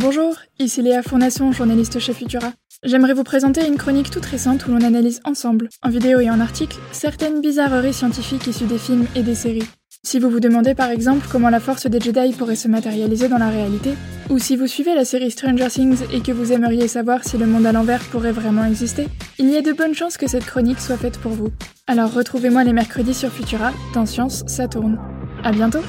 [0.00, 2.52] Bonjour, ici Léa Fournation, journaliste chez Futura.
[2.84, 6.38] J'aimerais vous présenter une chronique toute récente où l'on analyse ensemble, en vidéo et en
[6.38, 9.68] article, certaines bizarreries scientifiques issues des films et des séries.
[10.04, 13.38] Si vous vous demandez par exemple comment la force des Jedi pourrait se matérialiser dans
[13.38, 13.94] la réalité,
[14.30, 17.46] ou si vous suivez la série Stranger Things et que vous aimeriez savoir si le
[17.46, 19.08] monde à l'envers pourrait vraiment exister,
[19.40, 21.48] il y a de bonnes chances que cette chronique soit faite pour vous.
[21.88, 24.96] Alors retrouvez-moi les mercredis sur Futura, dans Science, ça tourne.
[25.42, 25.82] À bientôt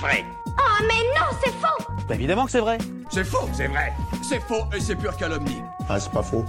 [0.00, 0.24] vrai.
[0.46, 2.78] Oh mais non, c'est faux Bah évidemment que c'est vrai.
[3.10, 3.92] C'est faux, c'est vrai.
[4.22, 5.60] C'est faux et c'est pure calomnie.
[5.88, 6.44] Ah, c'est pas faux.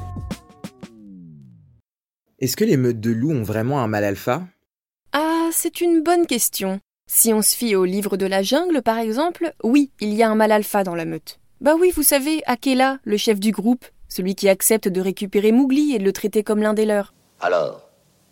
[2.40, 4.44] Est-ce que les meutes de loups ont vraiment un mal alpha?
[5.12, 6.80] Ah, c'est une bonne question.
[7.08, 10.30] Si on se fie au livre de la jungle, par exemple, oui, il y a
[10.30, 11.40] un mal alpha dans la meute.
[11.60, 15.94] Bah oui, vous savez, Akela, le chef du groupe, celui qui accepte de récupérer Mowgli
[15.94, 17.14] et de le traiter comme l'un des leurs.
[17.42, 17.90] Alors,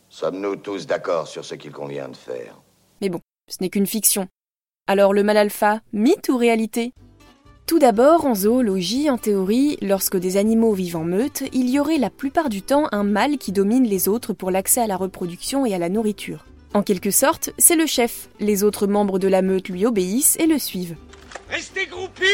[0.07, 2.61] sommes-nous tous d'accord sur ce qu'il convient de faire?
[3.01, 4.27] Mais bon, ce n'est qu'une fiction.
[4.89, 6.93] Alors le mal alpha, mythe ou réalité?
[7.67, 11.99] Tout d'abord, en zoologie, en théorie, lorsque des animaux vivent en meute, il y aurait
[11.99, 15.63] la plupart du temps un mâle qui domine les autres pour l'accès à la reproduction
[15.63, 16.47] et à la nourriture.
[16.73, 18.29] En quelque sorte, c'est le chef.
[18.39, 20.95] Les autres membres de la meute lui obéissent et le suivent.
[21.51, 22.25] Restez groupir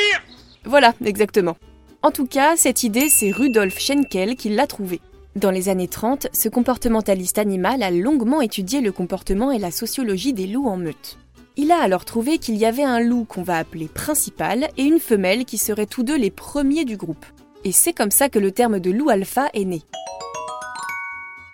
[0.63, 1.57] Voilà, exactement.
[2.03, 5.01] En tout cas, cette idée, c'est Rudolf Schenkel qui l'a trouvée.
[5.35, 10.31] Dans les années 30, ce comportementaliste animal a longuement étudié le comportement et la sociologie
[10.31, 11.17] des loups en meute.
[11.57, 14.99] Il a alors trouvé qu'il y avait un loup qu'on va appeler principal et une
[14.99, 17.25] femelle qui seraient tous deux les premiers du groupe.
[17.63, 19.81] Et c'est comme ça que le terme de loup alpha est né.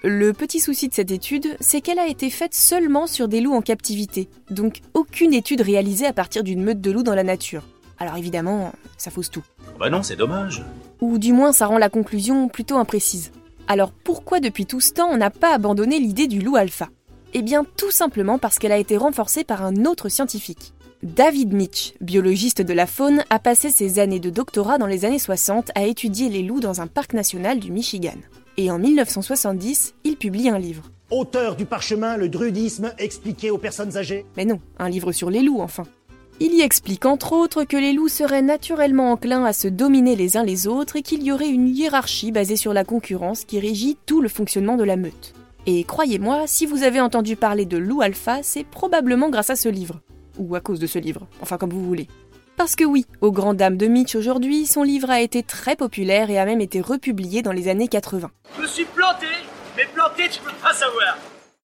[0.03, 3.53] Le petit souci de cette étude, c'est qu'elle a été faite seulement sur des loups
[3.53, 7.67] en captivité, donc aucune étude réalisée à partir d'une meute de loups dans la nature.
[7.99, 9.43] Alors évidemment, ça fausse tout.
[9.79, 10.63] Bah non, c'est dommage.
[11.01, 13.31] Ou du moins ça rend la conclusion plutôt imprécise.
[13.67, 16.89] Alors pourquoi depuis tout ce temps on n'a pas abandonné l'idée du loup alpha?
[17.33, 20.73] Eh bien tout simplement parce qu'elle a été renforcée par un autre scientifique.
[21.01, 25.17] David Mitch, biologiste de la faune, a passé ses années de doctorat dans les années
[25.17, 28.17] 60 à étudier les loups dans un parc national du Michigan.
[28.57, 30.83] Et en 1970, il publie un livre.
[31.09, 35.41] Auteur du parchemin Le druidisme expliqué aux personnes âgées Mais non, un livre sur les
[35.41, 35.83] loups enfin.
[36.41, 40.37] Il y explique entre autres que les loups seraient naturellement enclins à se dominer les
[40.37, 43.97] uns les autres et qu'il y aurait une hiérarchie basée sur la concurrence qui régit
[44.05, 45.33] tout le fonctionnement de la meute.
[45.67, 49.69] Et croyez-moi, si vous avez entendu parler de loup alpha, c'est probablement grâce à ce
[49.69, 50.01] livre.
[50.39, 52.07] Ou à cause de ce livre, enfin comme vous voulez.
[52.57, 56.29] Parce que oui, aux grandes dames de Mitch aujourd'hui, son livre a été très populaire
[56.29, 58.31] et a même été republié dans les années 80.
[58.57, 59.27] Je me suis planté,
[59.77, 61.17] mais planté tu peux pas savoir.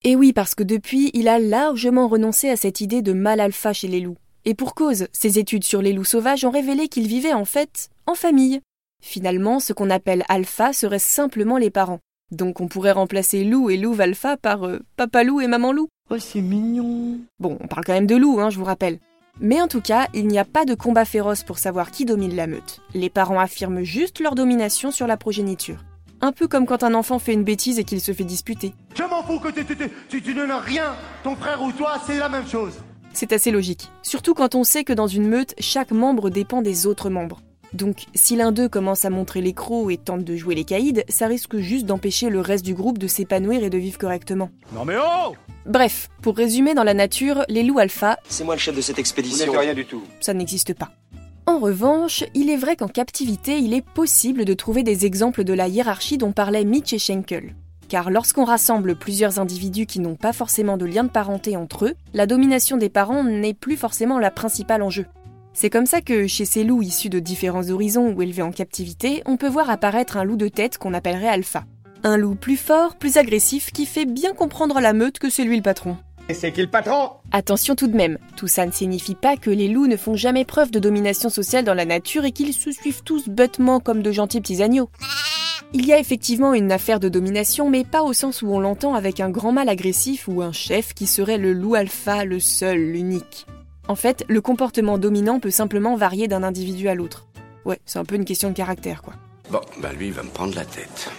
[0.03, 3.73] Et oui, parce que depuis, il a largement renoncé à cette idée de mal alpha
[3.73, 4.17] chez les loups.
[4.45, 7.89] Et pour cause, ses études sur les loups sauvages ont révélé qu'ils vivaient en fait
[8.05, 8.61] en famille.
[9.03, 11.99] Finalement, ce qu'on appelle alpha serait simplement les parents.
[12.31, 15.87] Donc on pourrait remplacer loup et louve alpha par euh, papa loup et maman loup.
[16.09, 17.19] Oh, c'est mignon.
[17.39, 18.99] Bon, on parle quand même de loup, hein, je vous rappelle.
[19.39, 22.35] Mais en tout cas, il n'y a pas de combat féroce pour savoir qui domine
[22.35, 22.81] la meute.
[22.93, 25.83] Les parents affirment juste leur domination sur la progéniture.
[26.19, 28.73] Un peu comme quand un enfant fait une bêtise et qu'il se fait disputer.
[28.95, 32.01] Je m'en fous que tu, tu, tu, tu, tu donnes rien Ton frère ou toi,
[32.05, 32.73] c'est la même chose
[33.13, 33.89] C'est assez logique.
[34.01, 37.41] Surtout quand on sait que dans une meute, chaque membre dépend des autres membres.
[37.73, 41.03] Donc, si l'un d'eux commence à montrer les crocs et tente de jouer les caïds,
[41.09, 44.49] ça risque juste d'empêcher le reste du groupe de s'épanouir et de vivre correctement.
[44.73, 45.33] Non mais oh
[45.65, 48.95] Bref, pour résumer dans la nature, les loups alpha, C'est moi le chef de cette
[48.95, 49.51] Vous expédition.
[49.51, 50.01] n'êtes rien du tout.
[50.21, 50.91] ça n'existe pas.
[51.45, 55.53] En revanche, il est vrai qu'en captivité, il est possible de trouver des exemples de
[55.53, 57.55] la hiérarchie dont parlaient Mitch et Schenkel.
[57.89, 61.93] Car lorsqu'on rassemble plusieurs individus qui n'ont pas forcément de lien de parenté entre eux,
[62.13, 65.05] la domination des parents n'est plus forcément la principale enjeu.
[65.59, 69.23] C'est comme ça que chez ces loups issus de différents horizons ou élevés en captivité,
[69.25, 71.65] on peut voir apparaître un loup de tête qu'on appellerait alpha.
[72.03, 75.43] Un loup plus fort, plus agressif, qui fait bien comprendre à la meute que c'est
[75.43, 75.97] lui le patron.
[76.29, 77.09] Et c'est qui le patron?
[77.31, 80.45] Attention tout de même, tout ça ne signifie pas que les loups ne font jamais
[80.45, 84.11] preuve de domination sociale dans la nature et qu'ils se suivent tous bêtement comme de
[84.11, 84.91] gentils petits agneaux.
[85.73, 88.93] Il y a effectivement une affaire de domination, mais pas au sens où on l'entend
[88.93, 92.77] avec un grand mâle agressif ou un chef qui serait le loup alpha, le seul,
[92.77, 93.47] l'unique.
[93.87, 97.27] En fait, le comportement dominant peut simplement varier d'un individu à l'autre.
[97.65, 99.13] Ouais, c'est un peu une question de caractère, quoi.
[99.49, 101.09] Bon, bah lui il va me prendre la tête.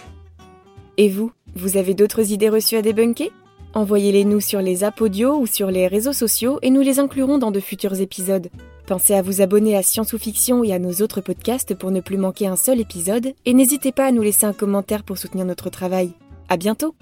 [0.97, 3.31] Et vous, vous avez d'autres idées reçues à débunker?
[3.73, 7.37] Envoyez-les nous sur les apps audio ou sur les réseaux sociaux et nous les inclurons
[7.37, 8.49] dans de futurs épisodes.
[8.87, 12.01] Pensez à vous abonner à Science ou Fiction et à nos autres podcasts pour ne
[12.01, 15.45] plus manquer un seul épisode et n'hésitez pas à nous laisser un commentaire pour soutenir
[15.45, 16.11] notre travail.
[16.49, 16.95] À bientôt